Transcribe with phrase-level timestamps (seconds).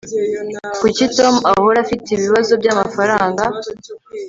[0.79, 3.43] kuki tom ahora afite ibibazo byamafaranga